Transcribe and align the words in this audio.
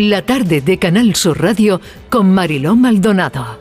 La 0.00 0.22
tarde 0.22 0.60
de 0.60 0.78
Canal 0.78 1.16
Sur 1.16 1.42
Radio 1.42 1.80
con 2.08 2.32
Mariló 2.32 2.76
Maldonado. 2.76 3.58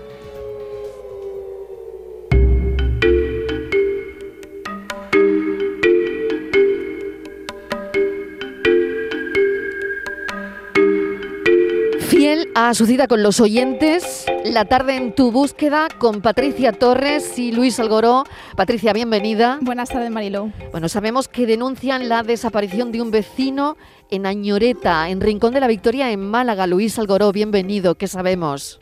Fiel 12.02 12.50
a 12.54 12.76
su 12.76 12.86
cita 12.86 13.08
con 13.08 13.24
los 13.24 13.40
oyentes, 13.40 14.27
la 14.52 14.66
tarde 14.66 14.95
en 14.95 15.14
tu 15.14 15.32
búsqueda 15.32 15.88
con 15.98 16.21
Patricia 16.21 16.71
Torres 16.71 17.38
y 17.38 17.52
Luis 17.52 17.80
Algoró. 17.80 18.23
Patricia, 18.55 18.93
bienvenida. 18.93 19.59
Buenas 19.62 19.89
tardes, 19.89 20.09
Mariló. 20.09 20.52
Bueno, 20.71 20.89
sabemos 20.89 21.27
que 21.27 21.45
denuncian 21.45 22.07
la 22.09 22.23
desaparición 22.23 22.91
de 22.91 23.02
un 23.02 23.12
vecino 23.12 23.77
en 24.09 24.25
Añoreta, 24.25 25.09
en 25.09 25.21
Rincón 25.21 25.54
de 25.54 25.59
la 25.59 25.68
Victoria, 25.68 26.12
en 26.12 26.21
Málaga. 26.21 26.68
Luis 26.68 26.98
Algoró, 26.99 27.31
bienvenido. 27.31 27.95
¿Qué 27.95 28.07
sabemos? 28.07 28.80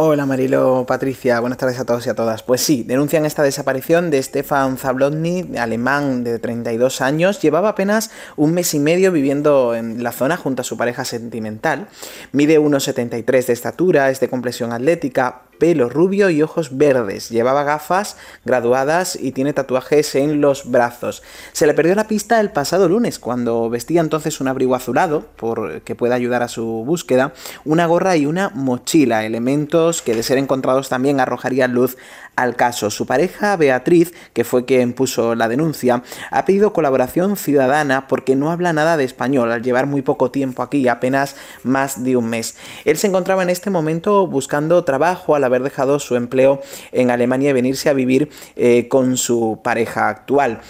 Hola 0.00 0.26
Marilo, 0.26 0.86
Patricia, 0.86 1.40
buenas 1.40 1.58
tardes 1.58 1.80
a 1.80 1.84
todos 1.84 2.06
y 2.06 2.08
a 2.08 2.14
todas. 2.14 2.44
Pues 2.44 2.60
sí, 2.60 2.84
denuncian 2.84 3.26
esta 3.26 3.42
desaparición 3.42 4.10
de 4.10 4.22
Stefan 4.22 4.78
Zablotny, 4.78 5.56
alemán 5.58 6.22
de 6.22 6.38
32 6.38 7.00
años. 7.00 7.42
Llevaba 7.42 7.70
apenas 7.70 8.12
un 8.36 8.54
mes 8.54 8.72
y 8.74 8.78
medio 8.78 9.10
viviendo 9.10 9.74
en 9.74 10.04
la 10.04 10.12
zona 10.12 10.36
junto 10.36 10.62
a 10.62 10.64
su 10.64 10.76
pareja 10.76 11.04
sentimental. 11.04 11.88
Mide 12.30 12.60
1,73 12.60 13.46
de 13.46 13.52
estatura, 13.52 14.08
es 14.08 14.20
de 14.20 14.28
complexión 14.28 14.70
atlética, 14.70 15.42
pelo 15.58 15.88
rubio 15.88 16.30
y 16.30 16.42
ojos 16.42 16.76
verdes. 16.76 17.28
Llevaba 17.30 17.64
gafas 17.64 18.16
graduadas 18.44 19.18
y 19.20 19.32
tiene 19.32 19.52
tatuajes 19.52 20.14
en 20.14 20.40
los 20.40 20.70
brazos. 20.70 21.22
Se 21.52 21.66
le 21.66 21.74
perdió 21.74 21.94
la 21.94 22.08
pista 22.08 22.40
el 22.40 22.50
pasado 22.50 22.88
lunes 22.88 23.18
cuando 23.18 23.68
vestía 23.68 24.00
entonces 24.00 24.40
un 24.40 24.48
abrigo 24.48 24.74
azulado, 24.74 25.26
por 25.36 25.82
que 25.82 25.94
pueda 25.94 26.14
ayudar 26.14 26.42
a 26.42 26.48
su 26.48 26.64
búsqueda, 26.64 27.32
una 27.64 27.86
gorra 27.86 28.16
y 28.16 28.26
una 28.26 28.50
mochila, 28.50 29.24
elementos 29.24 30.02
que 30.02 30.14
de 30.14 30.22
ser 30.22 30.38
encontrados 30.38 30.88
también 30.88 31.20
arrojarían 31.20 31.72
luz 31.72 31.96
al 32.36 32.54
caso. 32.54 32.90
Su 32.90 33.04
pareja, 33.04 33.56
Beatriz, 33.56 34.14
que 34.32 34.44
fue 34.44 34.64
quien 34.64 34.92
puso 34.92 35.34
la 35.34 35.48
denuncia, 35.48 36.02
ha 36.30 36.44
pedido 36.44 36.72
colaboración 36.72 37.36
ciudadana 37.36 38.06
porque 38.06 38.36
no 38.36 38.52
habla 38.52 38.72
nada 38.72 38.96
de 38.96 39.04
español, 39.04 39.50
al 39.50 39.62
llevar 39.62 39.86
muy 39.86 40.02
poco 40.02 40.30
tiempo 40.30 40.62
aquí, 40.62 40.86
apenas 40.86 41.34
más 41.64 42.04
de 42.04 42.16
un 42.16 42.28
mes. 42.28 42.56
Él 42.84 42.96
se 42.96 43.08
encontraba 43.08 43.42
en 43.42 43.50
este 43.50 43.70
momento 43.70 44.26
buscando 44.26 44.84
trabajo 44.84 45.34
al 45.34 45.44
haber 45.48 45.62
dejado 45.62 45.98
su 45.98 46.16
empleo 46.16 46.60
en 46.92 47.10
Alemania 47.10 47.50
y 47.50 47.52
venirse 47.52 47.88
a 47.88 47.92
vivir 47.92 48.30
eh, 48.56 48.88
con 48.88 49.16
su 49.16 49.60
pareja 49.62 50.08
actual. 50.08 50.60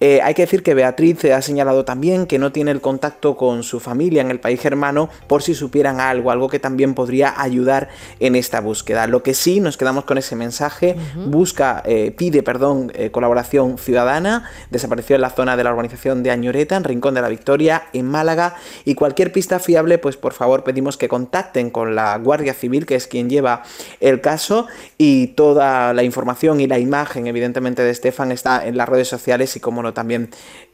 Eh, 0.00 0.20
hay 0.22 0.34
que 0.34 0.42
decir 0.42 0.62
que 0.62 0.74
Beatriz 0.74 1.24
ha 1.24 1.42
señalado 1.42 1.84
también 1.84 2.26
que 2.26 2.38
no 2.38 2.52
tiene 2.52 2.70
el 2.70 2.80
contacto 2.80 3.36
con 3.36 3.62
su 3.62 3.80
familia 3.80 4.22
en 4.22 4.30
el 4.30 4.38
país 4.38 4.60
germano 4.60 5.08
por 5.26 5.42
si 5.42 5.54
supieran 5.54 6.00
algo, 6.00 6.30
algo 6.30 6.48
que 6.48 6.58
también 6.58 6.94
podría 6.94 7.40
ayudar 7.40 7.88
en 8.20 8.36
esta 8.36 8.60
búsqueda. 8.60 9.06
Lo 9.06 9.22
que 9.22 9.34
sí 9.34 9.60
nos 9.60 9.76
quedamos 9.76 10.04
con 10.04 10.18
ese 10.18 10.36
mensaje 10.36 10.96
busca, 11.26 11.82
eh, 11.84 12.12
pide, 12.16 12.42
perdón, 12.42 12.92
eh, 12.94 13.10
colaboración 13.10 13.78
ciudadana, 13.78 14.48
desapareció 14.70 15.16
en 15.16 15.22
la 15.22 15.30
zona 15.30 15.56
de 15.56 15.64
la 15.64 15.72
urbanización 15.72 16.22
de 16.22 16.30
Añoreta, 16.30 16.76
en 16.76 16.84
Rincón 16.84 17.14
de 17.14 17.22
la 17.22 17.28
Victoria, 17.28 17.84
en 17.92 18.06
Málaga, 18.06 18.56
y 18.84 18.94
cualquier 18.94 19.32
pista 19.32 19.58
fiable, 19.58 19.98
pues 19.98 20.16
por 20.16 20.32
favor 20.32 20.64
pedimos 20.64 20.96
que 20.96 21.08
contacten 21.08 21.70
con 21.70 21.94
la 21.94 22.16
Guardia 22.18 22.54
Civil, 22.54 22.86
que 22.86 22.94
es 22.94 23.06
quien 23.06 23.28
lleva 23.28 23.62
el 24.00 24.20
caso, 24.28 24.66
y 24.98 25.28
toda 25.28 25.94
la 25.94 26.02
información 26.02 26.60
y 26.60 26.66
la 26.66 26.78
imagen, 26.78 27.26
evidentemente, 27.26 27.82
de 27.82 27.90
Estefan 27.90 28.30
está 28.30 28.66
en 28.66 28.76
las 28.76 28.86
redes 28.86 29.08
sociales 29.08 29.56
y, 29.56 29.60
como 29.60 29.82
no, 29.82 29.94
también 29.94 30.28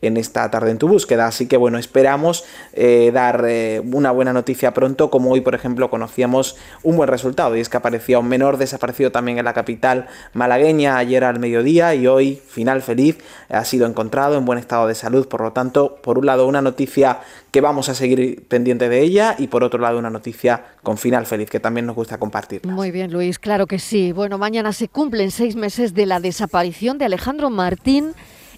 en 0.07 0.17
esta 0.17 0.51
tarde 0.51 0.71
en 0.71 0.79
tu 0.79 0.89
búsqueda. 0.89 1.27
Así 1.27 1.47
que, 1.47 1.57
bueno, 1.57 1.79
esperamos 1.79 2.45
eh, 2.73 3.11
dar 3.13 3.45
una 3.93 4.11
buena 4.11 4.33
noticia 4.33 4.75
pronto, 4.75 5.11
como 5.11 5.31
hoy, 5.31 5.41
por 5.41 5.55
ejemplo, 5.55 5.91
conocíamos 5.91 6.57
un 6.83 6.97
buen 6.97 7.09
resultado, 7.09 7.57
y 7.57 7.61
es 7.61 7.69
que 7.69 7.77
aparecía 7.77 8.19
un 8.19 8.29
menor 8.29 8.57
desaparecido 8.57 9.13
también 9.13 9.39
en 9.39 9.45
la 9.45 9.53
capital 9.53 10.07
malagueña 10.33 10.97
ayer 10.97 11.25
al 11.25 11.39
mediodía 11.39 11.95
y 11.95 12.07
hoy, 12.07 12.41
final 12.47 12.83
feliz, 12.83 13.19
ha 13.49 13.65
sido 13.65 13.87
encontrado 13.87 14.37
en 14.37 14.45
buen 14.45 14.59
estado 14.59 14.87
de 14.87 14.95
salud. 14.95 15.29
Por 15.29 15.43
lo 15.43 15.53
tanto, 15.53 15.97
por 16.03 16.19
un 16.19 16.27
lado, 16.27 16.47
una 16.47 16.63
noticia 16.63 17.21
que 17.51 17.61
vamos 17.61 17.89
a 17.89 17.95
seguir 17.95 18.47
pendiente 18.49 18.89
de 18.89 19.01
ella 19.01 19.37
y 19.39 19.47
por 19.47 19.63
otro 19.65 19.81
lado, 19.81 19.99
una 19.99 20.11
noticia 20.11 20.65
con 20.83 20.99
final 20.99 21.27
feliz 21.27 21.51
que 21.51 21.61
también 21.61 21.87
nos 21.87 21.97
gusta 21.97 22.19
compartir. 22.19 22.67
Muy 22.67 22.91
bien, 22.91 23.13
Luis, 23.13 23.39
claro 23.39 23.67
que 23.67 23.79
sí. 23.79 24.13
Bueno, 24.13 24.39
mañana 24.39 24.73
se 24.73 24.89
cumplen 24.89 25.31
seis 25.31 25.57
meses 25.57 25.95
de 25.95 26.07
la 26.07 26.21
desaparición 26.21 26.99
de 26.99 27.05
Alejandro 27.05 27.51
Martín 27.51 28.15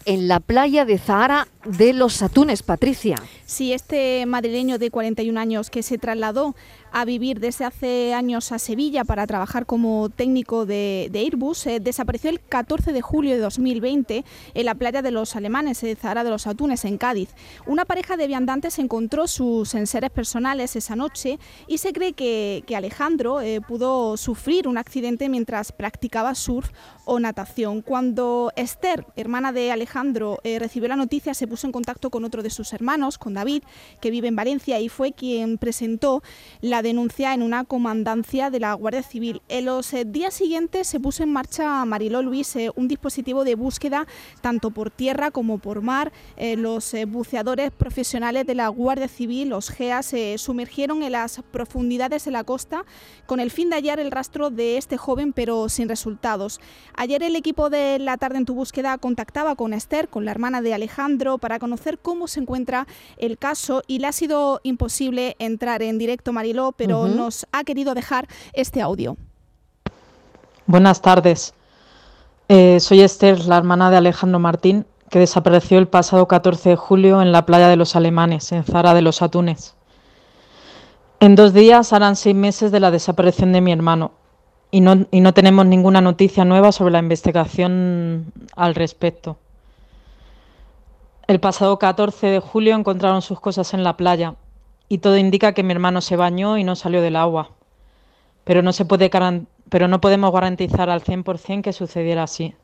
en 0.07 0.29
la 0.29 0.41
playa 0.41 0.85
de 0.85 0.99
Zahara 0.99 1.49
de 1.67 1.93
los 1.93 2.23
Atunes, 2.23 2.63
Patricia. 2.63 3.17
Sí, 3.45 3.73
este 3.73 4.27
madrileño 4.27 4.79
de 4.79 4.91
41 4.91 5.39
años 5.39 5.71
que 5.71 5.83
se 5.83 5.99
trasladó 5.99 6.55
a 6.93 7.05
vivir 7.05 7.41
desde 7.41 7.65
hace 7.65 8.15
años 8.15 8.53
a 8.53 8.59
Sevilla 8.59 9.05
para 9.05 9.27
trabajar 9.27 9.67
como 9.67 10.09
técnico 10.09 10.67
de, 10.67 11.11
Airbus, 11.13 11.67
eh, 11.67 11.81
desapareció 11.81 12.31
el 12.31 12.41
14 12.41 12.93
de 12.93 13.03
julio 13.03 13.33
de 13.33 13.41
2020 13.41 14.25
en 14.55 14.65
la 14.65 14.75
playa 14.75 15.03
de 15.03 15.11
los 15.11 15.37
Alemanes, 15.37 15.81
de 15.81 15.95
Zahara 15.95 16.25
de 16.25 16.31
los 16.31 16.47
Atunes, 16.47 16.85
en 16.85 16.99
Cádiz. 16.99 17.31
Una 17.67 17.85
pareja 17.85 18.17
de 18.17 18.27
viandantes 18.27 18.79
encontró 18.79 19.27
sus 19.27 19.75
enseres 19.75 20.11
personales 20.11 20.77
esa 20.77 20.97
noche 20.97 21.39
y 21.67 21.79
se 21.79 21.93
cree 21.93 22.13
que, 22.15 22.65
Alejandro 22.77 23.41
eh, 23.41 23.63
pudo 23.63 24.19
sufrir 24.19 24.69
un 24.69 24.77
accidente 24.77 25.31
mientras 25.31 25.73
practicaba 25.73 26.35
surf 26.35 26.71
o 27.07 27.19
natación. 27.21 27.81
Cuando 27.81 28.53
Esther, 28.55 29.07
hermana 29.17 29.53
de 29.53 29.73
Alejandro, 29.73 30.41
eh, 30.45 30.59
recibió 30.59 30.89
la 30.89 30.97
noticia, 30.97 31.33
se 31.33 31.47
puso 31.47 31.56
en 31.65 31.73
contacto 31.73 32.11
con 32.11 32.25
otro 32.25 32.43
de 32.43 32.51
sus 32.51 32.73
hermanos, 32.73 33.19
con 33.19 33.35
David, 33.35 33.63
que 34.01 34.11
vive 34.11 34.29
en 34.29 34.37
Valencia, 34.37 34.81
y 34.81 34.89
fue 34.89 35.13
quien 35.13 35.59
presentó 35.59 36.23
la 36.61 36.83
denuncia 36.83 37.35
en 37.35 37.43
una 37.43 37.65
comandancia 37.65 38.51
de 38.51 38.61
la 38.61 38.75
Guardia 38.75 39.03
Civil. 39.03 39.43
En 39.49 39.67
los 39.67 39.93
eh, 39.93 40.05
días 40.05 40.35
siguientes 40.35 40.87
se 40.87 41.01
puso 41.01 41.23
en 41.23 41.33
marcha, 41.33 41.85
Mariló 41.85 42.23
Luis, 42.23 42.55
eh, 42.57 42.71
un 42.77 42.89
dispositivo 42.89 43.45
de 43.45 43.55
búsqueda 43.55 44.07
tanto 44.41 44.71
por 44.71 44.91
tierra 44.91 45.31
como 45.31 45.59
por 45.59 45.83
mar. 45.83 46.13
los 46.37 46.95
buceadores 47.09 47.71
profesionales 47.71 48.47
de 48.47 48.55
la 48.55 48.69
Guardia 48.69 49.09
Civil, 49.09 49.51
los 49.51 49.71
GEA, 49.71 50.03
se 50.03 50.39
sumergieron 50.39 51.03
en 51.03 51.13
las 51.13 51.43
profundidades 51.51 52.25
de 52.25 52.31
la 52.31 52.45
costa 52.45 52.85
con 53.27 53.41
el 53.41 53.51
fin 53.51 53.71
de 53.71 53.77
hallar 53.77 54.01
el 54.01 54.11
rastro 54.11 54.51
de 54.51 54.77
este 54.77 54.97
joven, 54.97 55.33
pero 55.33 55.69
sin 55.69 55.89
resultados. 55.89 56.61
Ayer 56.95 57.23
el 57.23 57.37
equipo 57.37 57.71
de 57.71 57.99
La 57.99 58.17
Tarde 58.17 58.39
en 58.39 58.45
tu 58.45 58.55
Búsqueda 58.55 58.99
contactaba 58.99 59.57
con 59.57 59.73
Esther, 59.73 60.09
con 60.09 60.25
la 60.25 60.31
hermana 60.31 60.63
de 60.63 60.75
Alejandro, 60.75 61.39
para 61.47 61.61
conocer 61.61 62.01
cómo 62.01 62.27
se 62.27 62.41
encuentra 62.41 62.89
el 63.19 63.39
caso 63.39 63.85
y 63.87 64.01
le 64.01 64.09
ha 64.09 64.13
sido 64.13 64.59
imposible 64.65 65.37
entrar 65.39 65.81
en 65.81 65.97
directo, 65.97 66.33
Mariló, 66.33 66.73
pero 66.73 67.07
nos 67.07 67.47
ha 67.53 67.63
querido 67.63 67.95
dejar 67.95 68.27
este 68.53 68.83
audio. 68.83 69.17
Buenas 70.67 71.01
tardes. 71.01 71.55
Eh, 72.49 72.81
soy 72.81 73.03
Esther, 73.03 73.47
la 73.47 73.59
hermana 73.59 73.93
de 73.93 73.97
Alejandro 73.97 74.41
Martín, 74.41 74.87
que 75.09 75.21
desapareció 75.21 75.79
el 75.79 75.87
pasado 75.87 76.27
14 76.27 76.71
de 76.71 76.75
julio 76.75 77.23
en 77.23 77.31
la 77.31 77.47
playa 77.47 77.69
de 77.69 77.77
los 77.77 77.95
Alemanes, 77.95 78.51
en 78.51 78.65
Zara 78.65 78.93
de 78.93 79.03
los 79.03 79.23
Atunes. 79.23 79.77
En 81.21 81.37
dos 81.37 81.53
días 81.53 81.93
harán 81.93 82.17
seis 82.17 82.35
meses 82.35 82.73
de 82.73 82.81
la 82.81 82.91
desaparición 82.91 83.53
de 83.53 83.61
mi 83.61 83.71
hermano, 83.71 84.11
y 84.73 84.81
no, 84.81 85.07
y 85.13 85.21
no 85.21 85.33
tenemos 85.33 85.65
ninguna 85.65 86.01
noticia 86.01 86.45
nueva 86.45 86.73
sobre 86.73 86.91
la 86.91 86.99
investigación 86.99 88.33
al 88.57 88.75
respecto. 88.75 89.39
El 91.29 91.41
pasado 91.41 91.81
14 91.81 92.29
de 92.29 92.39
julio 92.39 92.77
encontraron 92.77 93.21
sus 93.21 93.41
cosas 93.41 93.75
en 93.75 93.83
la 93.83 93.97
playa 93.97 94.37
y 94.89 94.99
todo 94.99 95.19
indica 95.19 95.55
que 95.55 95.65
mi 95.65 95.73
hermano 95.73 96.01
se 96.01 96.15
bañó 96.15 96.57
y 96.57 96.63
no 96.63 96.77
salió 96.77 97.03
del 97.03 97.17
agua. 97.17 97.51
Pero 98.45 98.63
no, 98.63 98.73
se 98.73 98.85
puede 98.85 99.11
pero 99.69 99.89
no 99.89 100.01
podemos 100.01 100.33
garantizar 100.33 100.89
al 100.89 101.03
100% 101.03 101.63
que 101.63 101.73
sucediera 101.73 102.23
así. 102.23 102.55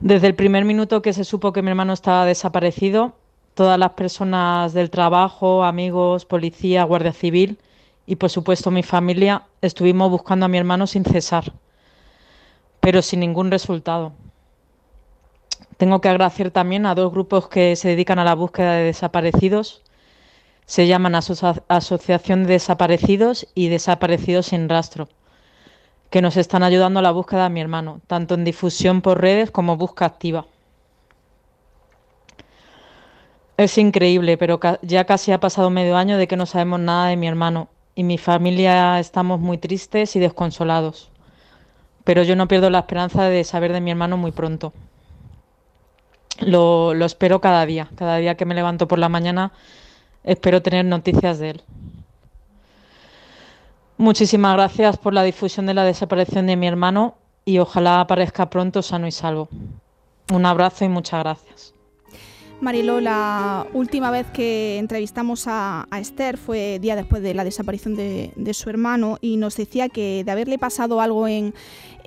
Desde 0.00 0.28
el 0.28 0.34
primer 0.34 0.64
minuto 0.64 1.02
que 1.02 1.12
se 1.12 1.24
supo 1.24 1.52
que 1.52 1.60
mi 1.60 1.68
hermano 1.68 1.92
estaba 1.92 2.24
desaparecido, 2.24 3.12
todas 3.52 3.78
las 3.78 3.90
personas 3.90 4.72
del 4.72 4.88
trabajo, 4.88 5.64
amigos, 5.64 6.24
policía, 6.24 6.84
guardia 6.84 7.12
civil, 7.12 7.58
y 8.06 8.16
por 8.16 8.30
supuesto 8.30 8.70
mi 8.70 8.82
familia 8.82 9.42
estuvimos 9.60 10.10
buscando 10.10 10.46
a 10.46 10.48
mi 10.48 10.56
hermano 10.56 10.86
sin 10.86 11.04
cesar, 11.04 11.52
pero 12.80 13.02
sin 13.02 13.20
ningún 13.20 13.50
resultado. 13.50 14.14
Tengo 15.76 16.00
que 16.00 16.08
agradecer 16.08 16.50
también 16.50 16.86
a 16.86 16.94
dos 16.94 17.12
grupos 17.12 17.48
que 17.48 17.76
se 17.76 17.88
dedican 17.88 18.18
a 18.18 18.24
la 18.24 18.34
búsqueda 18.34 18.72
de 18.74 18.84
desaparecidos. 18.84 19.82
Se 20.66 20.86
llaman 20.86 21.14
Asociación 21.14 22.44
de 22.44 22.54
Desaparecidos 22.54 23.46
y 23.54 23.68
Desaparecidos 23.68 24.46
sin 24.46 24.68
Rastro, 24.68 25.08
que 26.10 26.20
nos 26.20 26.36
están 26.36 26.62
ayudando 26.62 26.98
a 27.00 27.02
la 27.02 27.10
búsqueda 27.10 27.44
de 27.44 27.50
mi 27.50 27.60
hermano, 27.60 28.00
tanto 28.06 28.34
en 28.34 28.44
difusión 28.44 29.00
por 29.00 29.20
redes 29.20 29.50
como 29.50 29.76
busca 29.76 30.04
activa. 30.04 30.46
Es 33.56 33.78
increíble, 33.78 34.36
pero 34.36 34.60
ya 34.82 35.04
casi 35.04 35.32
ha 35.32 35.40
pasado 35.40 35.70
medio 35.70 35.96
año 35.96 36.18
de 36.18 36.28
que 36.28 36.36
no 36.36 36.46
sabemos 36.46 36.80
nada 36.80 37.08
de 37.08 37.16
mi 37.16 37.26
hermano 37.26 37.68
y 37.94 38.04
mi 38.04 38.18
familia 38.18 39.00
estamos 39.00 39.40
muy 39.40 39.58
tristes 39.58 40.14
y 40.16 40.20
desconsolados. 40.20 41.10
Pero 42.04 42.22
yo 42.22 42.36
no 42.36 42.46
pierdo 42.46 42.70
la 42.70 42.78
esperanza 42.80 43.24
de 43.24 43.42
saber 43.42 43.72
de 43.72 43.80
mi 43.80 43.90
hermano 43.90 44.16
muy 44.16 44.32
pronto. 44.32 44.72
Lo, 46.40 46.94
lo 46.94 47.04
espero 47.04 47.40
cada 47.40 47.64
día. 47.66 47.88
Cada 47.96 48.16
día 48.18 48.36
que 48.36 48.44
me 48.44 48.54
levanto 48.54 48.88
por 48.88 48.98
la 48.98 49.08
mañana 49.08 49.52
espero 50.24 50.62
tener 50.62 50.84
noticias 50.84 51.38
de 51.38 51.50
él. 51.50 51.62
Muchísimas 53.96 54.54
gracias 54.54 54.96
por 54.96 55.12
la 55.12 55.24
difusión 55.24 55.66
de 55.66 55.74
la 55.74 55.84
desaparición 55.84 56.46
de 56.46 56.56
mi 56.56 56.68
hermano 56.68 57.16
y 57.44 57.58
ojalá 57.58 58.00
aparezca 58.00 58.48
pronto 58.48 58.82
sano 58.82 59.06
y 59.06 59.12
salvo. 59.12 59.48
Un 60.32 60.46
abrazo 60.46 60.84
y 60.84 60.88
muchas 60.88 61.20
gracias. 61.20 61.74
Marilo, 62.60 63.00
la 63.00 63.66
última 63.72 64.10
vez 64.10 64.26
que 64.32 64.78
entrevistamos 64.78 65.44
a, 65.46 65.86
Esther 65.98 66.36
fue 66.36 66.78
día 66.80 66.96
después 66.96 67.22
de 67.22 67.32
la 67.32 67.44
desaparición 67.44 67.94
de, 67.94 68.52
su 68.52 68.68
hermano 68.68 69.16
y 69.20 69.36
nos 69.36 69.56
decía 69.56 69.88
que 69.88 70.24
de 70.24 70.30
haberle 70.30 70.58
pasado 70.58 71.00
algo 71.00 71.28
en, 71.28 71.54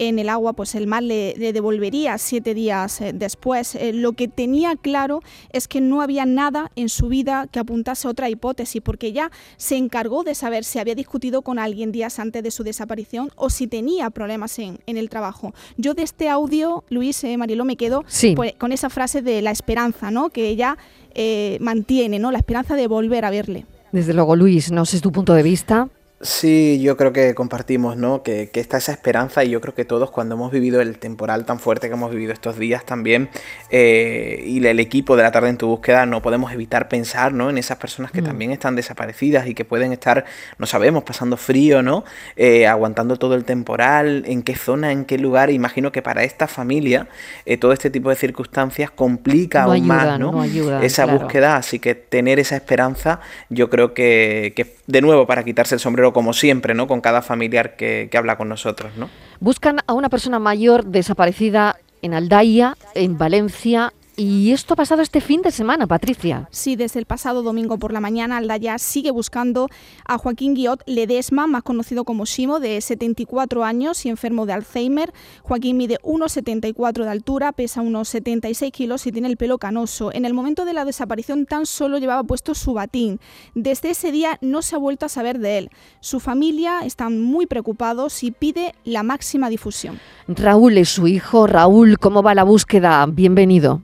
en 0.02 0.18
el 0.18 0.30
agua, 0.30 0.54
pues 0.54 0.74
el 0.74 0.88
mar 0.88 1.04
le, 1.04 1.36
devolvería 1.38 2.18
siete 2.18 2.56
días 2.56 3.02
eh, 3.02 3.12
después. 3.14 3.76
Eh, 3.76 3.94
lo 3.94 4.14
que 4.14 4.28
tenía 4.28 4.76
claro 4.76 5.22
es 5.54 5.68
que 5.68 5.80
no 5.80 6.02
había 6.02 6.26
nada 6.26 6.72
en 6.76 6.90
su 6.90 7.08
vida 7.08 7.48
que 7.52 7.60
apuntase 7.60 8.08
a 8.08 8.12
otra 8.12 8.28
hipótesis, 8.28 8.82
porque 8.82 9.14
ya 9.14 9.30
se 9.58 9.78
encargó 9.78 10.24
de 10.24 10.34
saber 10.34 10.64
si 10.64 10.80
había 10.80 10.96
discutido 10.96 11.44
con 11.44 11.60
alguien 11.60 11.92
días 11.92 12.18
antes 12.18 12.42
de 12.42 12.50
su 12.50 12.64
desaparición 12.64 13.30
o 13.36 13.52
si 13.52 13.68
tenía 13.68 14.10
problemas 14.10 14.58
en, 14.58 14.80
el 14.88 15.10
trabajo. 15.10 15.54
Yo 15.78 15.94
de 15.94 16.02
este 16.02 16.30
audio, 16.30 16.84
Luis, 16.90 17.24
eh, 17.24 17.38
Marilo, 17.38 17.64
me 17.64 17.78
quedo 17.78 18.04
pues, 18.36 18.54
con 18.58 18.72
esa 18.72 18.90
frase 18.90 19.22
de 19.22 19.44
la 19.44 19.52
esperanza, 19.52 20.10
¿no? 20.10 20.30
que 20.30 20.48
ella 20.48 20.80
eh, 21.14 21.60
mantiene, 21.62 22.18
¿no? 22.18 22.32
la 22.32 22.40
esperanza 22.40 22.76
de 22.76 22.88
volver 22.88 23.24
a 23.24 23.30
verle. 23.30 23.68
Desde 23.92 24.16
luego, 24.16 24.36
Luis, 24.36 24.72
no 24.72 24.86
sé 24.86 25.00
tu 25.00 25.12
punto 25.12 25.36
de 25.36 25.44
vista. 25.44 25.90
Sí, 26.24 26.80
yo 26.82 26.98
creo 26.98 27.14
que 27.14 27.34
compartimos, 27.34 27.98
¿no? 27.98 28.22
Que, 28.22 28.50
está 28.54 28.78
esa 28.78 28.92
esperanza 28.92 29.44
y 29.44 29.50
yo 29.50 29.60
creo 29.60 29.74
que 29.74 29.86
todos 29.86 30.12
cuando 30.12 30.36
hemos 30.36 30.52
vivido 30.52 30.80
el 30.80 31.00
temporal 31.00 31.46
tan 31.46 31.60
fuerte 31.60 31.88
que 31.88 31.96
hemos 31.96 32.12
vivido 32.12 32.32
estos 32.32 32.60
días 32.60 32.86
también 32.86 33.30
eh, 33.72 34.44
y 34.46 34.64
el 34.64 34.80
equipo 34.80 35.16
de 35.16 35.24
la 35.24 35.32
tarde 35.32 35.50
en 35.50 35.58
tu 35.58 35.68
búsqueda 35.68 36.06
no 36.06 36.22
podemos 36.22 36.52
evitar 36.52 36.90
pensar, 36.90 37.34
¿no? 37.34 37.50
En 37.50 37.58
esas 37.58 37.78
personas 37.78 38.12
que 38.12 38.22
mm. 38.22 38.26
también 38.26 38.52
están 38.52 38.76
desaparecidas 38.76 39.48
y 39.48 39.56
que 39.56 39.66
pueden 39.66 39.94
estar, 39.94 40.26
no 40.60 40.68
sabemos, 40.68 41.04
pasando 41.04 41.38
frío, 41.38 41.82
¿no? 41.82 42.04
Eh, 42.36 42.68
aguantando 42.68 43.18
todo 43.18 43.34
el 43.34 43.44
temporal, 43.44 44.24
en 44.28 44.44
qué 44.44 44.56
zona, 44.56 44.92
en 44.92 45.06
qué 45.06 45.18
lugar. 45.18 45.50
Imagino 45.50 45.92
que 45.92 46.04
para 46.04 46.24
esta 46.24 46.48
familia 46.48 47.08
eh, 47.46 47.58
todo 47.58 47.74
este 47.74 47.90
tipo 47.90 48.10
de 48.10 48.16
circunstancias 48.16 48.92
complica 48.92 49.64
aún 49.64 49.88
más, 49.88 50.20
¿no? 50.20 50.44
esa 50.84 51.06
búsqueda, 51.06 51.56
así 51.56 51.80
que 51.80 51.96
tener 51.96 52.40
esa 52.40 52.56
esperanza, 52.56 53.22
yo 53.50 53.70
creo 53.70 53.94
que, 53.96 54.54
que 54.56 54.76
de 54.86 55.02
nuevo 55.02 55.26
para 55.26 55.44
quitarse 55.44 55.76
el 55.76 55.80
sombrero 55.80 56.11
como 56.14 56.34
siempre, 56.34 56.74
¿no? 56.74 56.88
Con 56.88 57.02
cada 57.02 57.22
familiar 57.22 57.76
que, 57.76 58.08
que 58.12 58.18
habla 58.18 58.38
con 58.38 58.50
nosotros, 58.50 58.92
¿no? 58.98 59.10
Buscan 59.40 59.80
a 59.88 59.94
una 59.94 60.10
persona 60.10 60.40
mayor 60.40 60.86
desaparecida 60.86 61.78
en 62.02 62.14
Aldaya, 62.14 62.76
en 62.96 63.18
Valencia, 63.18 63.94
y 64.18 64.52
esto 64.52 64.74
ha 64.74 64.78
pasado 64.78 65.02
este 65.02 65.22
fin 65.22 65.42
de 65.42 65.52
semana, 65.52 65.88
Patricia. 65.88 66.48
Sí, 66.52 66.76
desde 66.76 67.00
el 67.00 67.06
pasado 67.06 67.44
domingo 67.44 67.78
por 67.78 67.94
la 67.94 68.00
mañana, 68.00 68.38
Aldaya 68.38 68.78
sigue 68.78 69.12
buscando 69.12 69.70
a 70.06 70.18
Joaquín 70.18 70.54
Guiot 70.54 70.84
Ledesma, 70.86 71.48
más 71.48 71.64
conocido 71.64 72.04
como 72.04 72.26
Shimo, 72.26 72.60
de 72.60 72.80
74 72.82 73.64
años 73.64 74.06
y 74.06 74.10
enfermo 74.10 74.46
de 74.46 74.54
Alzheimer. 74.54 75.14
Joaquín 75.44 75.78
mide 75.78 75.98
1,74 76.04 77.04
de 77.04 77.10
altura, 77.10 77.52
pesa 77.52 77.82
unos 77.82 78.10
76 78.10 78.72
kilos 78.72 79.08
y 79.08 79.12
tiene 79.12 79.28
el 79.28 79.38
pelo 79.38 79.58
canoso. 79.58 80.12
En 80.14 80.26
el 80.26 80.34
momento 80.34 80.66
de 80.66 80.74
la 80.74 80.86
desaparición 80.86 81.46
tan 81.46 81.66
solo 81.66 81.98
llevaba 81.98 82.24
puesto 82.24 82.54
su 82.54 82.74
batín. 82.74 83.20
Desde 83.56 83.92
ese 83.92 84.12
día 84.12 84.38
no 84.42 84.62
se 84.62 84.76
ha 84.76 84.80
vuelto 84.80 85.06
a 85.06 85.10
saber 85.10 85.40
de 85.40 85.58
él. 85.58 85.70
Su 86.00 86.20
familia 86.20 86.80
están 86.84 87.22
muy 87.22 87.46
preocupados 87.46 88.24
y 88.24 88.32
pide 88.32 88.76
la 88.84 89.04
máxima 89.04 89.50
difusión. 89.50 90.00
Raúl 90.28 90.78
es 90.78 90.90
su 90.90 91.08
hijo. 91.08 91.48
Raúl, 91.48 91.98
¿cómo 91.98 92.22
va 92.24 92.36
la 92.36 92.44
búsqueda? 92.44 93.06
Bienvenido. 93.08 93.82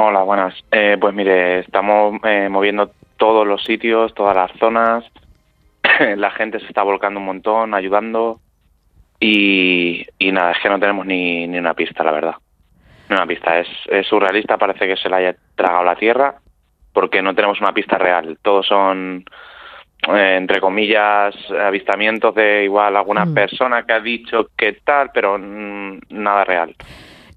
Hola, 0.00 0.22
buenas. 0.22 0.54
Eh, 0.70 0.96
pues 1.00 1.12
mire, 1.12 1.58
estamos 1.58 2.20
eh, 2.22 2.48
moviendo 2.48 2.92
todos 3.16 3.44
los 3.44 3.64
sitios, 3.64 4.14
todas 4.14 4.36
las 4.36 4.52
zonas. 4.60 5.04
la 6.16 6.30
gente 6.30 6.60
se 6.60 6.66
está 6.66 6.84
volcando 6.84 7.18
un 7.18 7.26
montón, 7.26 7.74
ayudando. 7.74 8.38
Y, 9.18 10.06
nada, 10.20 10.52
es 10.52 10.58
que 10.62 10.68
no 10.68 10.78
tenemos 10.78 11.04
ni, 11.04 11.46
una 11.46 11.74
pista, 11.74 12.04
la 12.04 12.12
verdad. 12.12 12.36
Ni 13.08 13.16
una 13.16 13.26
pista. 13.26 13.58
Es, 13.58 14.06
surrealista, 14.06 14.56
parece 14.56 14.86
que 14.86 14.96
se 14.96 15.08
la 15.08 15.16
haya 15.16 15.36
tragado 15.56 15.82
la 15.82 15.96
tierra, 15.96 16.36
porque 16.92 17.20
no 17.20 17.34
tenemos 17.34 17.60
una 17.60 17.74
pista 17.74 17.98
real. 17.98 18.38
Todos 18.40 18.68
son, 18.68 19.24
eh, 20.14 20.36
entre 20.38 20.60
comillas, 20.60 21.34
avistamientos 21.50 22.36
de 22.36 22.62
igual 22.62 22.96
alguna 22.96 23.24
mm. 23.24 23.34
persona 23.34 23.82
que 23.82 23.94
ha 23.94 24.00
dicho 24.00 24.50
que 24.56 24.74
tal, 24.74 25.10
pero 25.12 25.38
nada 25.38 26.44
real. 26.44 26.76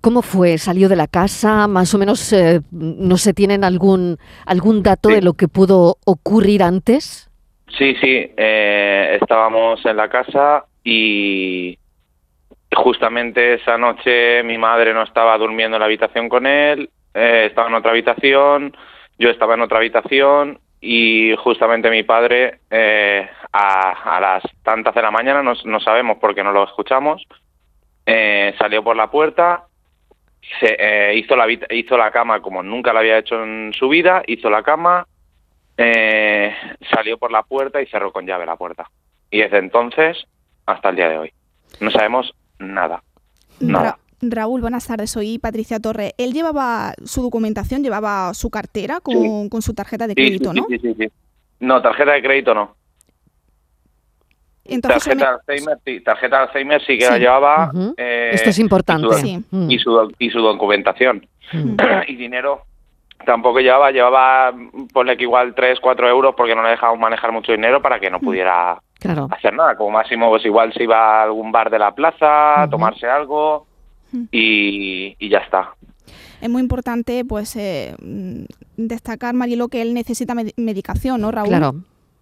¿Cómo 0.02 0.24
fue? 0.24 0.58
¿Salió 0.58 0.90
de 0.90 0.96
la 0.96 1.06
casa? 1.06 1.68
Más 1.68 1.94
o 1.94 2.00
menos, 2.00 2.34
eh, 2.34 2.62
¿no 2.72 3.18
se 3.18 3.36
tienen 3.36 3.64
algún, 3.64 4.18
algún 4.48 4.82
dato 4.82 5.10
de 5.10 5.22
lo 5.22 5.34
que 5.34 5.48
pudo 5.48 5.98
ocurrir 6.06 6.64
antes? 6.64 7.30
Sí, 7.78 7.96
sí, 8.02 8.32
eh, 8.36 9.20
estábamos 9.22 9.86
en 9.86 9.98
la 9.98 10.10
casa 10.10 10.66
y 10.84 11.78
justamente 12.76 13.54
esa 13.54 13.78
noche 13.78 14.42
mi 14.42 14.58
madre 14.58 14.92
no 14.92 15.04
estaba 15.04 15.38
durmiendo 15.38 15.78
en 15.78 15.82
la 15.82 15.86
habitación 15.86 16.30
con 16.30 16.48
él, 16.48 16.90
eh, 17.14 17.46
estaba 17.52 17.68
en 17.68 17.76
otra 17.76 17.92
habitación, 17.92 18.76
yo 19.20 19.30
estaba 19.30 19.54
en 19.54 19.62
otra 19.62 19.78
habitación 19.78 20.60
y 20.82 21.36
justamente 21.36 21.92
mi 21.92 22.02
padre 22.02 22.62
a, 23.54 24.20
las 24.20 24.44
tantas 24.64 24.96
de 24.96 25.02
la 25.04 25.12
mañana, 25.12 25.44
no, 25.44 25.54
no 25.66 25.80
sabemos 25.80 26.18
por 26.18 26.34
qué 26.34 26.44
no 26.44 26.52
lo 26.52 26.64
escuchamos, 26.64 27.24
salió 28.58 28.84
por 28.84 28.96
la 28.96 29.12
puerta 29.12 29.68
se, 30.60 30.76
eh, 30.78 31.16
hizo, 31.16 31.36
la, 31.36 31.46
hizo 31.70 31.98
la 31.98 32.12
cama 32.12 32.42
como 32.42 32.64
nunca 32.64 32.94
la 32.94 33.00
había 33.00 33.18
hecho 33.18 33.44
en 33.44 33.74
su 33.74 33.90
vida, 33.90 34.24
hizo 34.28 34.50
la 34.50 34.64
cama, 34.64 35.08
eh, 35.78 36.54
salió 36.94 37.18
por 37.18 37.32
la 37.32 37.44
puerta 37.44 37.82
y 37.82 37.88
cerró 37.88 38.12
con 38.12 38.26
llave 38.26 38.46
la 38.46 38.56
puerta. 38.56 38.90
Y 39.30 39.40
desde 39.40 39.60
entonces 39.60 40.26
hasta 40.66 40.90
el 40.90 40.96
día 40.96 41.10
de 41.10 41.18
hoy. 41.18 41.34
No 41.80 41.92
sabemos 41.92 42.34
nada. 42.60 43.04
Nada. 43.60 43.98
Raúl, 44.22 44.62
buenas 44.62 44.88
tardes. 44.88 45.12
Soy 45.12 45.40
Patricia 45.40 45.80
Torre. 45.80 46.14
Él 46.18 46.34
llevaba 46.34 46.94
su 47.06 47.22
documentación, 47.24 47.82
llevaba 47.82 48.34
su 48.34 48.50
cartera 48.50 49.00
con, 49.00 49.50
con 49.50 49.62
su 49.62 49.74
tarjeta 49.74 50.06
de 50.06 50.16
crédito, 50.16 50.54
¿no? 50.54 50.66
Sí, 50.70 50.78
sí, 50.80 50.94
sí. 50.98 51.08
No, 51.60 51.82
tarjeta 51.82 52.12
de 52.12 52.22
crédito 52.22 52.54
no 52.54 52.81
tarjeta, 54.82 55.40
Alzheimer, 55.48 55.78
sí, 55.86 56.00
tarjeta 56.02 56.44
Alzheimer 56.44 56.82
sí 56.86 56.98
que 56.98 57.06
la 57.06 57.18
llevaba. 57.18 57.72
Eh, 57.98 58.32
Esto 58.34 58.50
es 58.50 58.60
importante. 58.60 59.08
Y 59.68 59.80
su, 59.80 60.12
y 60.20 60.30
su, 60.30 60.40
documentación. 60.40 61.26
y 62.08 62.16
dinero 62.16 62.64
tampoco 63.26 63.60
llevaba, 63.60 63.92
llevaba, 63.92 64.54
ponle 64.94 65.18
que 65.18 65.24
igual 65.24 65.54
3, 65.54 65.80
4 65.80 66.10
euros 66.10 66.34
porque 66.36 66.56
no 66.56 66.64
le 66.64 66.70
dejaban 66.70 67.00
manejar 67.00 67.32
mucho 67.32 67.52
dinero 67.52 67.82
para 67.82 68.00
que 68.00 68.10
no 68.10 68.20
pudiera 68.20 68.80
hacer 69.32 69.54
nada. 69.54 69.76
Como 69.76 69.92
máximo, 69.92 70.30
pues 70.30 70.46
igual 70.46 70.74
se 70.74 70.84
iba 70.84 71.20
a 71.20 71.24
algún 71.24 71.52
bar 71.52 71.70
de 71.70 71.80
la 71.80 71.94
plaza, 71.94 72.64
a 72.64 72.70
tomarse 72.70 73.08
algo 73.08 73.68
y, 74.32 75.16
y 75.20 75.30
ya 75.30 75.40
está. 75.40 75.74
Es 76.42 76.50
muy 76.50 76.62
importante 76.62 77.24
pues 77.24 77.56
eh, 77.56 77.96
destacar, 78.76 79.36
Marielo, 79.36 79.68
que 79.68 79.82
él 79.82 79.94
necesita 79.94 80.34
medicación, 80.58 81.22
¿no, 81.22 81.32
Raúl? 81.32 81.50
Claro. 81.50 81.76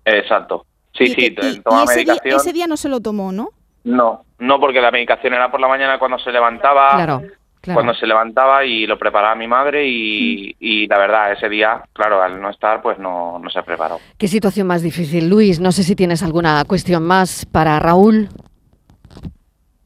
Exacto. 0.06 0.66
Sí, 0.94 1.08
sí, 1.08 1.36
toma 1.64 1.86
medicación. 1.86 2.38
ese 2.38 2.54
día 2.54 2.68
no 2.68 2.78
se 2.78 2.90
lo 2.90 3.00
tomó, 3.00 3.32
¿no? 3.32 3.50
No, 3.84 4.26
no, 4.40 4.60
porque 4.60 4.82
la 4.82 4.92
medicación 4.92 5.34
era 5.34 5.50
por 5.50 5.60
la 5.60 5.68
mañana 5.68 6.00
cuando 6.00 6.20
se 6.20 6.32
levantaba. 6.32 6.92
Claro. 6.96 7.22
Cuando 7.62 7.94
se 7.94 8.08
levantaba 8.08 8.64
y 8.64 8.88
lo 8.88 8.98
preparaba 8.98 9.36
mi 9.36 9.46
madre 9.46 9.86
y, 9.86 10.56
y, 10.60 10.88
la 10.88 10.98
verdad, 10.98 11.34
ese 11.34 11.50
día, 11.50 11.84
claro, 11.92 12.24
al 12.24 12.42
no 12.42 12.50
estar, 12.50 12.82
pues 12.82 12.98
no, 12.98 13.38
no 13.38 13.50
se 13.50 13.62
preparó. 13.64 14.00
¿Qué 14.18 14.30
situación 14.30 14.66
más 14.66 14.82
difícil? 14.82 15.30
Luis, 15.30 15.60
no 15.60 15.74
sé 15.74 15.84
si 15.84 15.94
tienes 15.94 16.24
alguna 16.24 16.64
cuestión 16.66 17.04
más 17.04 17.46
para 17.46 17.78
Raúl. 17.80 18.30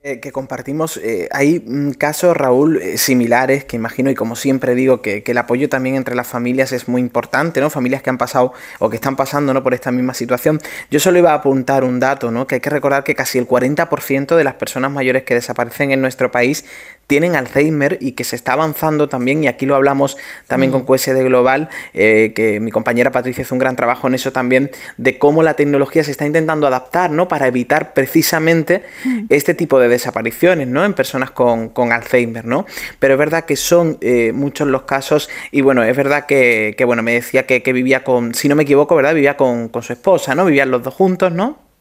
Eh, 0.06 0.20
que 0.20 0.34
compartimos. 0.34 0.98
Eh, 0.98 1.30
hay 1.32 1.64
mm, 1.66 1.92
casos, 1.92 2.36
Raúl, 2.36 2.76
eh, 2.82 2.98
similares 2.98 3.64
que 3.64 3.78
imagino 3.78 4.12
y 4.12 4.16
como 4.16 4.36
siempre 4.36 4.76
digo 4.76 5.02
que, 5.02 5.24
el 5.26 5.38
apoyo 5.38 5.70
también 5.70 5.96
entre 5.96 6.14
las 6.14 6.28
familias 6.28 6.74
es 6.74 6.90
muy 6.90 7.00
importante, 7.00 7.62
¿no? 7.62 7.70
Familias 7.70 8.02
que 8.02 8.10
han 8.10 8.18
pasado 8.18 8.52
o 8.80 8.90
que 8.90 8.98
están 8.98 9.16
pasando 9.16 9.54
¿no? 9.54 9.64
por 9.64 9.74
esta 9.74 9.94
misma 9.94 10.14
situación. 10.14 10.60
Yo 10.92 11.00
solo 11.00 11.20
iba 11.20 11.32
a 11.32 11.36
apuntar 11.36 11.86
un 11.86 12.02
dato, 12.02 12.32
¿no? 12.32 12.48
Que 12.48 12.56
hay 12.56 12.62
que 12.62 12.70
recordar 12.70 13.06
que 13.06 13.16
casi 13.16 13.38
el 13.38 13.48
40% 13.48 14.36
de 14.36 14.44
las 14.44 14.56
personas 14.56 14.92
mayores 14.92 15.24
que 15.24 15.36
desaparecen 15.36 15.92
en 15.92 16.02
nuestro 16.02 16.32
país 16.32 16.66
tienen 17.08 17.36
Alzheimer 17.36 17.98
y 18.02 18.14
que 18.14 18.24
se 18.24 18.36
está 18.36 18.54
avanzando 18.54 19.10
también, 19.10 19.44
y 19.44 19.48
aquí 19.48 19.66
lo 19.66 19.76
hablamos 19.76 20.18
también 20.48 20.72
con 20.72 20.84
mm. 20.84 20.86
QSD 20.86 21.24
Global, 21.24 21.70
que 21.94 22.60
mi 22.62 22.72
compañera 22.72 23.12
Patricia 23.12 23.44
hizo 23.44 23.56
un 23.56 23.60
gran 23.60 23.76
trabajo 23.76 24.08
en 24.08 24.16
eso 24.16 24.32
también, 24.32 24.72
de 24.98 25.18
cómo 25.18 25.44
la 25.44 25.56
tecnología 25.56 26.04
se 26.04 26.12
está 26.12 26.26
intentando 26.26 26.68
adaptar, 26.68 27.12
¿no? 27.12 27.28
Para 27.28 27.48
evitar 27.48 27.94
precisamente 27.94 28.84
mm. 29.04 29.26
este 29.30 29.54
tipo 29.54 29.80
de 29.80 29.88
desapariciones, 29.88 30.68
¿no? 30.68 30.84
En 30.86 30.94
personas 30.94 31.32
con, 31.32 31.72
Alzheimer, 31.92 32.46
¿no? 32.46 32.66
Pero 33.00 33.14
es 33.14 33.20
verdad 33.20 33.46
que 33.46 33.56
son 33.56 33.98
eh, 34.02 34.32
muchos 34.34 34.68
los 34.68 34.84
casos 34.84 35.30
y 35.52 35.62
bueno, 35.62 35.84
es 35.84 35.96
verdad 35.96 36.26
que, 36.26 36.76
bueno, 36.86 37.04
me 37.04 37.14
decía 37.14 37.46
que, 37.46 37.62
vivía 37.74 38.04
con, 38.04 38.34
si 38.34 38.48
no 38.48 38.56
me 38.56 38.64
equivoco, 38.64 38.96
¿verdad? 38.96 39.14
Vivía 39.14 39.38
con, 39.38 39.70
con 39.70 39.84
su 39.84 39.94
esposa, 39.94 40.36
¿no? 40.36 40.46
Vivían 40.46 40.72
los 40.72 40.84
dos 40.84 40.94
juntos, 40.94 41.32
¿no? 41.32 41.73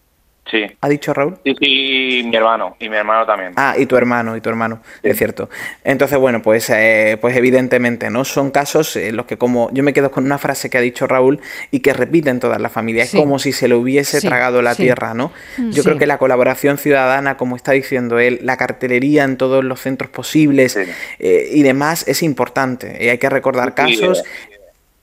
Sí. 0.50 0.64
¿Ha 0.80 0.88
dicho 0.88 1.14
Raúl? 1.14 1.38
Sí, 1.44 1.54
sí, 1.60 2.22
mi 2.28 2.34
hermano. 2.36 2.76
Y 2.80 2.88
mi 2.88 2.96
hermano 2.96 3.24
también. 3.24 3.52
Ah, 3.56 3.74
y 3.78 3.86
tu 3.86 3.96
hermano, 3.96 4.36
y 4.36 4.40
tu 4.40 4.48
hermano, 4.50 4.82
es 5.02 5.16
cierto. 5.16 5.48
Entonces, 5.84 6.18
bueno, 6.18 6.42
pues, 6.42 6.68
eh, 6.70 7.16
pues 7.20 7.36
evidentemente, 7.36 8.10
¿no? 8.10 8.24
Son 8.24 8.50
casos 8.50 8.96
en 8.96 9.16
los 9.16 9.26
que 9.26 9.38
como 9.38 9.70
yo 9.72 9.82
me 9.84 9.92
quedo 9.92 10.10
con 10.10 10.24
una 10.24 10.38
frase 10.38 10.68
que 10.68 10.78
ha 10.78 10.80
dicho 10.80 11.06
Raúl 11.06 11.40
y 11.70 11.78
que 11.80 11.92
repiten 11.92 12.40
todas 12.40 12.60
las 12.60 12.72
familias, 12.72 13.08
Sí. 13.08 13.16
es 13.16 13.22
como 13.22 13.38
si 13.38 13.52
se 13.52 13.68
le 13.68 13.76
hubiese 13.76 14.20
Sí, 14.20 14.26
tragado 14.28 14.62
la 14.62 14.74
sí. 14.74 14.82
tierra, 14.82 15.14
¿no? 15.14 15.32
Yo 15.58 15.72
Sí. 15.74 15.82
creo 15.84 15.96
que 15.96 16.06
la 16.06 16.18
colaboración 16.18 16.76
ciudadana, 16.76 17.36
como 17.36 17.54
está 17.56 17.72
diciendo 17.72 18.18
él, 18.18 18.40
la 18.42 18.56
cartelería 18.56 19.22
en 19.24 19.36
todos 19.36 19.62
los 19.64 19.80
centros 19.80 20.10
posibles 20.10 20.72
Sí. 20.72 20.80
eh, 21.20 21.50
y 21.52 21.62
demás 21.62 22.06
es 22.08 22.22
importante. 22.22 22.98
Y 23.00 23.08
hay 23.08 23.18
que 23.18 23.30
recordar 23.30 23.68
Sí, 23.68 23.74
casos. 23.96 24.24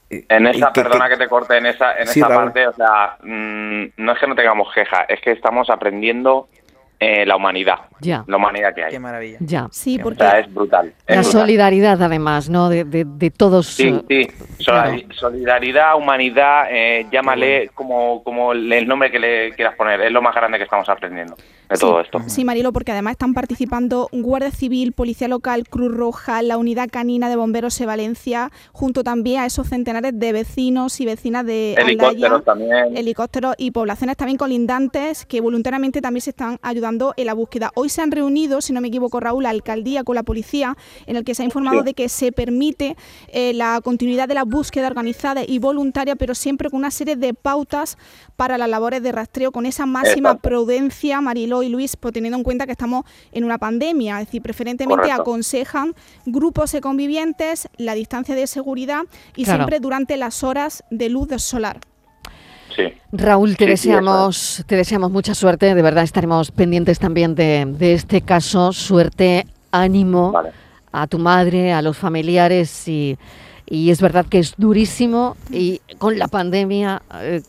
Eh, 0.10 0.26
En 0.30 0.48
esa, 0.48 0.72
perdona 0.74 1.08
que, 1.10 1.18
te 1.18 1.28
corte, 1.28 1.58
en 1.58 1.66
esa, 1.68 1.98
en 1.98 2.08
Sí, 2.08 2.20
esa 2.20 2.30
parte, 2.30 2.68
o 2.68 2.74
sea, 2.74 3.18
mm, 3.24 3.84
no 3.98 4.12
es 4.14 4.20
que 4.20 4.28
no 4.28 4.36
tengamos 4.36 4.74
queja, 4.74 5.04
es 5.08 5.20
que 5.22 5.32
estamos 5.32 5.70
aprendiendo 5.70 6.48
eh, 7.02 7.26
la 7.26 7.38
humanidad, 7.38 7.76
Ya. 8.02 8.26
la 8.28 8.36
humanidad 8.36 8.74
que 8.76 8.84
hay. 8.84 8.92
Qué 8.92 9.00
maravilla. 9.00 9.38
Ya. 9.40 9.68
Sí, 9.72 9.96
Qué 9.96 10.02
O 10.02 10.04
porque 10.04 10.18
sea, 10.24 10.40
es 10.40 10.54
brutal. 10.54 10.88
es 11.08 11.16
La 11.16 11.22
brutal. 11.22 11.42
solidaridad, 11.42 12.02
además, 12.04 12.50
¿no? 12.50 12.68
De, 12.68 12.84
de- 12.84 13.06
de 13.06 13.32
todos. 13.32 13.68
Sí, 13.68 14.04
eh, 14.10 14.28
sí. 14.58 14.64
claro. 14.66 14.98
Solidaridad, 15.12 15.96
humanidad, 15.96 16.66
eh, 16.70 17.06
llámale 17.10 17.70
como, 17.74 18.22
como 18.24 18.52
el 18.52 18.86
nombre 18.86 19.10
que 19.12 19.20
le 19.20 19.52
quieras 19.54 19.76
poner. 19.76 20.02
Es 20.02 20.12
lo 20.12 20.22
más 20.22 20.36
grande 20.36 20.58
que 20.58 20.66
estamos 20.66 20.90
aprendiendo 20.90 21.36
de 21.70 21.76
Sí. 21.76 21.82
todo 21.82 22.02
esto. 22.02 22.20
Sí, 22.28 22.44
Marilo, 22.44 22.74
porque 22.74 22.92
además 22.92 23.12
están 23.12 23.34
participando 23.34 24.10
Guardia 24.12 24.52
Civil, 24.52 24.92
Policía 24.92 25.28
Local, 25.28 25.68
Cruz 25.70 25.92
Roja, 25.94 26.42
la 26.42 26.58
Unidad 26.58 26.90
Canina 26.92 27.30
de 27.30 27.36
Bomberos 27.36 27.78
de 27.78 27.86
Valencia, 27.86 28.52
junto 28.72 29.04
también 29.04 29.42
a 29.42 29.46
esos 29.46 29.68
centenares 29.70 30.14
de 30.16 30.32
vecinos 30.34 31.00
y 31.00 31.06
vecinas 31.06 31.46
de 31.46 31.74
Helicópteros 31.76 32.44
también. 32.44 32.98
helicópteros 32.98 33.56
y 33.58 33.72
poblaciones 33.72 34.18
también 34.18 34.38
colindantes 34.38 35.26
que 35.26 35.42
voluntariamente 35.42 36.02
también 36.02 36.22
se 36.22 36.32
están 36.32 36.58
ayudando 36.62 37.14
en 37.18 37.26
la 37.28 37.34
búsqueda. 37.34 37.72
Hoy 37.76 37.90
se 37.90 38.02
han 38.02 38.12
reunido, 38.12 38.62
si 38.62 38.74
no 38.74 38.82
me 38.82 38.88
equivoco, 38.88 39.20
Raúl, 39.20 39.44
la 39.44 39.50
alcaldía 39.52 40.04
con 40.04 40.16
la 40.16 40.24
policía, 40.24 40.76
en 41.06 41.16
el 41.16 41.24
que 41.24 41.36
se 41.36 41.44
ha 41.44 41.46
informado 41.46 41.80
Sí. 41.80 41.86
de 41.86 41.94
que 41.94 42.10
se 42.10 42.32
permite 42.32 42.96
eh, 43.28 43.54
la 43.54 43.80
continuidad 43.84 44.28
de 44.28 44.34
la 44.34 44.44
búsqueda 44.44 44.88
organizada 44.88 45.44
y 45.48 45.60
voluntaria, 45.60 46.16
pero 46.16 46.34
siempre 46.36 46.70
con 46.70 46.80
una 46.80 46.92
serie 46.92 47.16
de 47.16 47.34
pautas 47.34 47.98
para 48.36 48.58
las 48.58 48.70
labores 48.70 49.04
de 49.04 49.12
rastreo, 49.12 49.52
con 49.52 49.66
esa 49.66 49.86
máxima 49.86 50.30
Exacto. 50.30 50.50
prudencia, 50.50 51.22
Mariló 51.22 51.59
y 51.64 51.70
Luis, 51.70 51.96
pues 51.96 52.14
teniendo 52.14 52.38
en 52.38 52.44
cuenta 52.44 52.66
que 52.66 52.72
estamos 52.72 53.04
en 53.32 53.44
una 53.44 53.58
pandemia, 53.58 54.20
es 54.22 54.28
decir, 54.28 54.42
preferentemente 54.42 55.02
Correcto. 55.02 55.22
aconsejan 55.22 55.94
grupos 56.26 56.72
de 56.72 56.82
convivientes, 56.82 57.68
la 57.78 57.94
distancia 57.96 58.36
de 58.36 58.48
seguridad 58.48 59.04
y 59.36 59.44
Claro. 59.44 59.60
siempre 59.60 59.80
durante 59.80 60.18
las 60.18 60.44
horas 60.44 60.84
de 60.90 61.10
luz 61.10 61.30
solar. 61.42 61.80
Sí. 62.76 62.84
Raúl, 63.12 63.58
te 63.58 63.66
Sí, 63.66 63.78
sí, 63.78 63.90
deseamos, 63.90 64.64
te 64.68 64.76
deseamos 64.76 65.12
mucha 65.12 65.34
suerte. 65.34 65.74
De 65.74 65.82
verdad 65.82 66.04
estaremos 66.04 66.52
pendientes 66.52 67.00
también 67.00 67.36
de, 67.36 67.66
de 67.66 67.94
este 67.94 68.22
caso. 68.22 68.72
Suerte, 68.74 69.48
ánimo 69.72 70.32
Vale. 70.32 70.52
a 70.92 71.08
tu 71.08 71.18
madre, 71.20 71.74
a 71.74 71.82
los 71.82 71.98
familiares 71.98 72.88
y, 72.88 73.18
y 73.66 73.90
es 73.90 74.02
verdad 74.02 74.26
que 74.28 74.40
es 74.40 74.54
durísimo 74.58 75.36
y 75.52 75.82
con 75.98 76.18
la 76.20 76.28
pandemia 76.28 77.02
eh, 77.22 77.42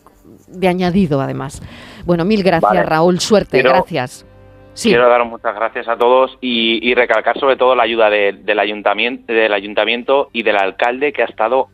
de 0.47 0.67
añadido 0.67 1.21
además. 1.21 1.61
Bueno, 2.05 2.25
mil 2.25 2.43
gracias 2.43 2.69
Vale. 2.71 2.83
Raúl, 2.83 3.19
suerte, 3.19 3.59
Quiero- 3.61 3.71
gracias. 3.71 4.25
Sí, 4.73 4.89
Quiero 4.89 5.09
daros 5.09 5.27
muchas 5.27 5.53
gracias 5.53 5.87
a 5.89 5.97
todos 5.97 6.37
y, 6.39 6.79
y 6.89 6.95
recalcar 6.95 7.37
sobre 7.37 7.57
todo 7.57 7.75
la 7.75 7.83
ayuda 7.83 8.09
de- 8.09 8.31
del, 8.43 8.57
ayuntamiento, 8.59 9.31
del 9.33 9.53
ayuntamiento 9.53 10.29
y 10.31 10.43
del 10.43 10.55
alcalde 10.55 11.11
que 11.11 11.23
ha 11.23 11.25
estado 11.25 11.67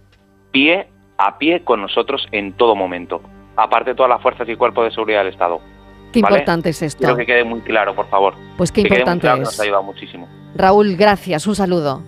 pie 0.52 0.88
a 1.20 1.38
pie 1.38 1.62
con 1.64 1.82
nosotros 1.82 2.28
en 2.32 2.54
todo 2.54 2.76
momento. 2.76 3.22
Aparte 3.56 3.92
de 3.92 3.96
todas 3.96 4.10
las 4.10 4.22
fuerzas 4.22 4.48
y 4.50 4.56
cuerpos 4.56 4.86
de 4.86 4.92
seguridad 4.92 5.20
del 5.24 5.34
Estado. 5.34 5.60
qué 6.12 6.22
¿vale? 6.22 6.36
importante 6.38 6.70
es 6.70 6.82
esto. 6.82 7.00
Quiero 7.00 7.16
que 7.18 7.26
quede 7.26 7.44
muy 7.44 7.62
claro, 7.62 7.94
por 7.96 8.08
favor. 8.08 8.34
Pues 8.58 8.72
qué 8.72 8.84
que 8.84 8.90
quede 8.90 8.98
muy 8.98 9.00
importante 9.02 9.22
claro 9.22 9.38
que 9.38 9.44
nos 9.46 9.54
es. 9.54 9.60
ha 9.60 9.64
ayudado 9.64 9.84
muchísimo. 9.84 10.28
Raúl, 10.56 10.96
gracias, 10.96 11.46
un 11.48 11.56
saludo. 11.56 12.02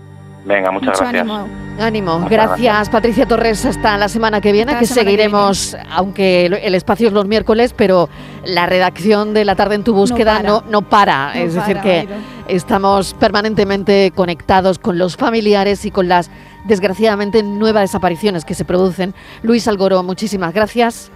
Venga, 0.46 0.72
muchas 0.72 0.90
Mucho 0.90 1.02
gracias. 1.02 1.22
ánimo. 1.22 1.48
Ánimo, 1.80 2.14
Muchas 2.20 2.32
gracias, 2.32 2.60
gracias. 2.62 2.90
Patricia 2.90 3.26
Torres. 3.28 3.66
Hasta 3.66 3.98
la 3.98 4.10
semana 4.10 4.42
que 4.42 4.52
viene, 4.52 4.72
Hasta 4.74 4.80
que 4.82 4.86
seguiremos, 4.88 5.78
aunque 5.92 6.46
el- 6.48 6.76
espacio 6.76 7.08
es 7.08 7.14
los 7.14 7.26
miércoles, 7.26 7.74
pero 7.76 8.10
la 8.46 8.66
redacción 8.66 9.34
de 9.34 9.46
la 9.46 9.56
tarde 9.56 9.76
en 9.76 9.84
tu 9.84 9.94
búsqueda 9.94 10.38
para. 10.38 10.50
no, 10.50 10.64
no 10.70 10.82
para. 10.82 11.34
No 11.36 11.40
es 11.42 11.54
decir, 11.54 11.78
para, 11.78 11.84
que 11.84 12.08
estamos 12.50 13.14
permanentemente 13.14 14.12
conectados 14.14 14.78
con 14.80 14.98
los 14.98 15.16
familiares 15.16 15.86
y 15.86 15.92
con 15.92 16.10
las, 16.10 16.30
desgraciadamente, 16.66 17.44
nuevas 17.44 17.84
desapariciones 17.84 18.44
que 18.44 18.56
se 18.56 18.66
producen. 18.66 19.14
Luis 19.44 19.68
Algoro, 19.68 20.04
muchísimas 20.04 20.54
gracias. 20.54 21.12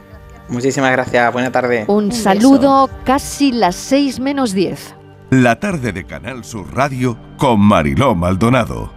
Muchísimas 0.48 0.92
gracias. 0.92 1.34
Buena 1.34 1.52
tarde. 1.52 1.86
Un, 1.88 2.12
saludo, 2.12 2.90
casi 3.04 3.52
las 3.52 3.76
seis 3.76 4.20
menos 4.20 4.54
diez. 4.54 4.96
La 5.30 5.60
tarde 5.60 5.92
de 5.94 6.06
Canal 6.06 6.44
Sur 6.46 6.74
Radio 6.76 7.18
con 7.38 7.60
Mariló 7.60 8.14
Maldonado. 8.16 8.92